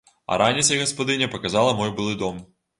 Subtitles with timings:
[0.31, 2.45] А раніцай гаспадыня паказала мой былы дом.